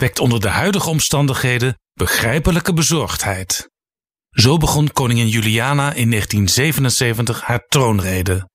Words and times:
wekt 0.00 0.18
onder 0.18 0.40
de 0.40 0.48
huidige 0.48 0.88
omstandigheden 0.88 1.78
begrijpelijke 1.92 2.72
bezorgdheid. 2.72 3.70
Zo 4.30 4.56
begon 4.56 4.92
koningin 4.92 5.28
Juliana 5.28 5.92
in 5.92 6.10
1977 6.10 7.40
haar 7.40 7.64
troonrede. 7.66 8.48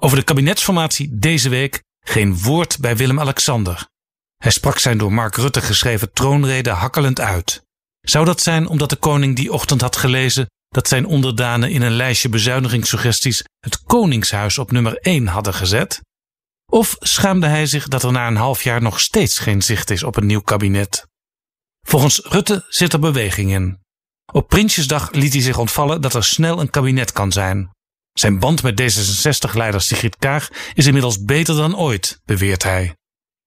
Over 0.00 0.16
de 0.16 0.22
kabinetsformatie 0.22 1.18
deze 1.18 1.48
week 1.48 1.82
geen 2.04 2.38
woord 2.38 2.78
bij 2.80 2.96
Willem-Alexander. 2.96 3.88
Hij 4.36 4.50
sprak 4.50 4.78
zijn 4.78 4.98
door 4.98 5.12
Mark 5.12 5.36
Rutte 5.36 5.60
geschreven 5.60 6.12
troonrede 6.12 6.70
hakkelend 6.70 7.20
uit. 7.20 7.62
Zou 8.00 8.24
dat 8.24 8.40
zijn 8.40 8.66
omdat 8.66 8.90
de 8.90 8.96
koning 8.96 9.36
die 9.36 9.52
ochtend 9.52 9.80
had 9.80 9.96
gelezen 9.96 10.46
dat 10.68 10.88
zijn 10.88 11.06
onderdanen 11.06 11.70
in 11.70 11.82
een 11.82 11.96
lijstje 11.96 12.28
bezuinigingssuggesties 12.28 13.44
het 13.60 13.82
Koningshuis 13.82 14.58
op 14.58 14.70
nummer 14.70 14.96
1 14.96 15.26
hadden 15.26 15.54
gezet? 15.54 16.00
Of 16.66 16.96
schaamde 16.98 17.46
hij 17.46 17.66
zich 17.66 17.88
dat 17.88 18.02
er 18.02 18.12
na 18.12 18.26
een 18.26 18.36
half 18.36 18.62
jaar 18.62 18.82
nog 18.82 19.00
steeds 19.00 19.38
geen 19.38 19.62
zicht 19.62 19.90
is 19.90 20.02
op 20.02 20.16
een 20.16 20.26
nieuw 20.26 20.40
kabinet? 20.40 21.06
Volgens 21.86 22.18
Rutte 22.18 22.64
zit 22.68 22.92
er 22.92 22.98
beweging 22.98 23.50
in. 23.50 23.80
Op 24.32 24.48
Prinsjesdag 24.48 25.10
liet 25.10 25.32
hij 25.32 25.42
zich 25.42 25.58
ontvallen 25.58 26.00
dat 26.00 26.14
er 26.14 26.24
snel 26.24 26.60
een 26.60 26.70
kabinet 26.70 27.12
kan 27.12 27.32
zijn. 27.32 27.70
Zijn 28.12 28.38
band 28.38 28.62
met 28.62 28.80
D66-leider 28.80 29.80
Sigrid 29.80 30.16
Kaag 30.16 30.48
is 30.74 30.86
inmiddels 30.86 31.24
beter 31.24 31.56
dan 31.56 31.76
ooit, 31.76 32.20
beweert 32.24 32.62
hij. 32.62 32.94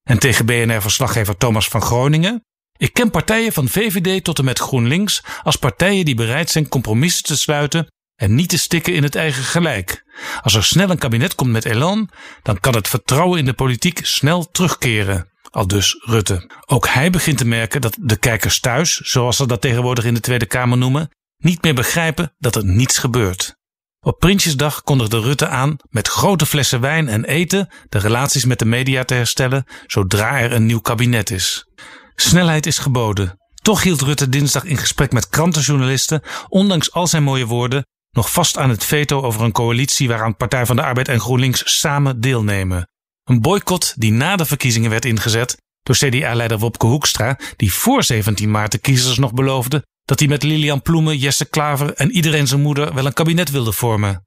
En 0.04 0.20
tegen 0.20 0.45
BNR-verslaggever 0.45 1.38
Thomas 1.38 1.67
van 1.67 1.82
Groningen 1.82 2.44
ik 2.78 2.94
ken 2.94 3.11
partijen 3.11 3.54
van 3.54 3.67
VVD 3.67 4.23
tot 4.23 4.39
en 4.39 4.45
met 4.45 4.59
GroenLinks 4.59 5.23
als 5.44 5.56
partijen 5.56 6.06
die 6.06 6.16
bereid 6.16 6.50
zijn 6.50 6.67
compromissen 6.67 7.23
te 7.23 7.38
sluiten 7.38 7.88
en 8.16 8.35
niet 8.35 8.49
te 8.49 8.58
stikken 8.58 8.94
in 8.94 9.03
het 9.03 9.16
eigen 9.16 9.44
gelijk. 9.44 10.03
Als 10.41 10.53
er 10.55 10.63
snel 10.63 10.89
een 10.89 10.97
kabinet 10.97 11.35
komt 11.35 11.52
met 11.52 11.66
elan, 11.66 12.09
dan 12.41 12.59
kan 12.59 12.75
het 12.75 12.88
vertrouwen 12.88 13.39
in 13.39 13.45
de 13.45 13.53
politiek 13.53 13.99
snel 14.05 14.52
terugkeren. 14.52 15.30
Al 15.49 15.67
dus 15.67 15.95
Rutte. 16.05 16.49
Ook 16.66 16.88
hij 16.88 17.09
begint 17.09 17.38
te 17.38 17.45
merken 17.45 17.81
dat 17.81 17.97
de 17.99 18.17
kijkers 18.17 18.59
thuis, 18.59 18.95
zoals 18.95 19.38
ze 19.38 19.47
dat 19.47 19.61
tegenwoordig 19.61 20.05
in 20.05 20.13
de 20.13 20.19
Tweede 20.19 20.45
Kamer 20.45 20.77
noemen, 20.77 21.09
niet 21.38 21.61
meer 21.61 21.73
begrijpen 21.73 22.33
dat 22.38 22.55
er 22.55 22.66
niets 22.66 22.97
gebeurt. 22.97 23.55
Op 23.99 24.19
Prinsjesdag 24.19 24.81
kondigde 24.81 25.19
Rutte 25.19 25.47
aan 25.47 25.75
met 25.89 26.08
grote 26.08 26.45
flessen 26.45 26.81
wijn 26.81 27.08
en 27.08 27.25
eten 27.25 27.73
de 27.89 27.97
relaties 27.97 28.45
met 28.45 28.59
de 28.59 28.66
media 28.66 29.03
te 29.03 29.13
herstellen 29.13 29.66
zodra 29.86 30.39
er 30.39 30.52
een 30.52 30.66
nieuw 30.66 30.80
kabinet 30.80 31.30
is. 31.30 31.67
Snelheid 32.16 32.66
is 32.66 32.77
geboden. 32.77 33.39
Toch 33.61 33.83
hield 33.83 34.02
Rutte 34.02 34.30
dinsdag 34.30 34.63
in 34.63 34.77
gesprek 34.77 35.11
met 35.11 35.30
krantenjournalisten, 35.30 36.21
ondanks 36.47 36.91
al 36.91 37.08
zijn 37.08 37.23
mooie 37.23 37.45
woorden, 37.45 37.86
nog 38.16 38.31
vast 38.31 38.58
aan 38.58 38.69
het 38.69 38.83
veto 38.83 39.21
over 39.21 39.41
een 39.41 39.52
coalitie 39.52 40.08
waaraan 40.08 40.35
Partij 40.35 40.66
van 40.66 40.75
de 40.75 40.81
Arbeid 40.81 41.08
en 41.08 41.19
GroenLinks 41.19 41.80
samen 41.80 42.21
deelnemen. 42.21 42.89
Een 43.23 43.41
boycott 43.41 43.94
die 43.97 44.11
na 44.11 44.35
de 44.35 44.45
verkiezingen 44.45 44.89
werd 44.89 45.05
ingezet 45.05 45.58
door 45.83 45.95
CDA-leider 45.95 46.59
Wopke 46.59 46.86
Hoekstra, 46.86 47.39
die 47.55 47.73
voor 47.73 48.03
17 48.03 48.52
maart 48.52 48.71
de 48.71 48.77
kiezers 48.77 49.17
nog 49.17 49.33
beloofde 49.33 49.86
dat 50.05 50.19
hij 50.19 50.27
met 50.27 50.43
Lilian 50.43 50.81
Ploemen, 50.81 51.17
Jesse 51.17 51.45
Klaver 51.45 51.93
en 51.93 52.11
iedereen 52.11 52.47
zijn 52.47 52.61
moeder 52.61 52.93
wel 52.93 53.05
een 53.05 53.13
kabinet 53.13 53.52
wilde 53.52 53.71
vormen. 53.71 54.25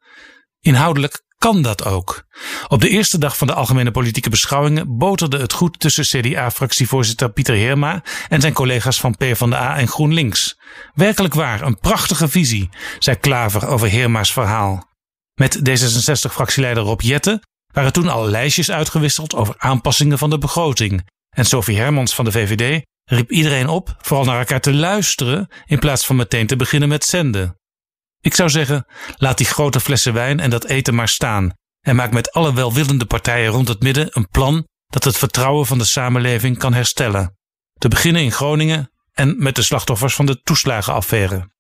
Inhoudelijk 0.61 1.23
kan 1.39 1.63
dat 1.63 1.85
ook. 1.85 2.25
Op 2.69 2.81
de 2.81 2.89
eerste 2.89 3.19
dag 3.19 3.37
van 3.37 3.47
de 3.47 3.55
algemene 3.55 3.91
politieke 3.91 4.31
beschouwingen 4.31 4.99
boterde 4.99 5.39
het 5.39 5.53
goed 5.53 5.81
tussen 5.81 6.05
CDA-fractievoorzitter 6.05 7.31
Pieter 7.31 7.55
Heerma 7.55 8.03
en 8.29 8.41
zijn 8.41 8.53
collega's 8.53 9.01
van 9.01 9.17
PvdA 9.17 9.77
en 9.77 9.89
GroenLinks. 9.89 10.59
Werkelijk 10.95 11.35
waar, 11.35 11.63
een 11.63 11.79
prachtige 11.79 12.29
visie, 12.29 12.69
zei 12.99 13.17
Klaver 13.17 13.67
over 13.67 13.89
Heerma's 13.89 14.33
verhaal. 14.33 14.87
Met 15.35 15.59
D66-fractieleider 15.59 16.83
Rob 16.83 17.01
Jette 17.01 17.43
waren 17.73 17.93
toen 17.93 18.09
al 18.09 18.29
lijstjes 18.29 18.71
uitgewisseld 18.71 19.35
over 19.35 19.55
aanpassingen 19.59 20.19
van 20.19 20.31
de 20.31 20.39
begroting. 20.39 21.09
En 21.31 21.45
Sophie 21.45 21.79
Hermans 21.79 22.15
van 22.15 22.25
de 22.25 22.33
VVD 22.33 22.85
riep 23.05 23.31
iedereen 23.31 23.69
op 23.69 23.97
vooral 23.99 24.25
naar 24.25 24.39
elkaar 24.39 24.61
te 24.61 24.75
luisteren 24.75 25.49
in 25.67 25.79
plaats 25.79 26.07
van 26.07 26.17
meteen 26.17 26.47
te 26.47 26.57
beginnen 26.57 26.89
met 26.89 27.05
zenden. 27.05 27.58
Ik 28.21 28.35
zou 28.35 28.51
zeggen, 28.51 28.87
laat 29.17 29.39
die 29.39 29.47
grote 29.47 29.81
flessen 29.81 30.13
wijn 30.13 30.41
en 30.41 30.51
dat 30.51 30.65
eten 30.65 30.95
maar 30.95 31.09
staan 31.09 31.53
en 31.81 31.97
maak 31.97 32.13
met 32.13 32.33
alle 32.33 32.55
welwillende 32.55 33.07
partijen 33.07 33.51
rond 33.51 33.69
het 33.69 33.83
midden 33.83 34.09
een 34.11 34.29
plan 34.29 34.67
dat 34.87 35.05
het 35.05 35.17
vertrouwen 35.17 35.67
van 35.67 35.79
de 35.79 35.85
samenleving 35.85 36.59
kan 36.59 36.75
herstellen. 36.75 37.37
Te 37.79 37.89
beginnen 37.89 38.23
in 38.23 38.33
Groningen 38.33 38.91
en 39.13 39.35
met 39.39 39.55
de 39.55 39.63
slachtoffers 39.63 40.15
van 40.15 40.27
de 40.27 40.41
toeslagenaffaire. 40.43 41.51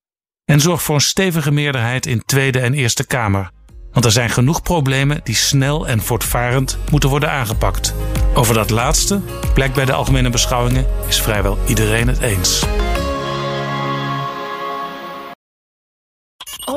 En 0.45 0.61
zorg 0.61 0.83
voor 0.83 0.95
een 0.95 1.01
stevige 1.01 1.51
meerderheid 1.51 2.07
in 2.07 2.23
Tweede 2.25 2.61
en 2.61 2.75
Eerste 2.75 3.07
Kamer. 3.07 3.51
Want 3.93 4.05
er 4.05 4.13
zijn 4.13 4.31
genoeg 4.31 4.63
problemen 4.63 5.21
die 5.25 5.35
snel 5.35 5.89
en 5.89 6.03
voortvarend 6.03 6.79
moeten 6.91 7.09
worden 7.09 7.31
aangepakt. 7.31 7.95
Over 8.35 8.55
dat 8.55 8.71
laatste, 8.71 9.21
blijkt 9.55 9.75
bij 9.75 9.85
de 9.85 9.93
algemene 9.93 10.31
beschouwingen, 10.31 10.87
is 11.09 11.23
vrijwel 11.23 11.59
iedereen 11.67 12.09
het 12.09 12.21
eens. 12.21 12.67